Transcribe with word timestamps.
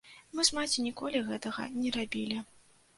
Мы 0.37 0.45
з 0.49 0.57
маці 0.59 0.87
ніколі 0.87 1.23
гэтага 1.29 1.69
не 1.81 1.95
рабілі. 2.01 2.45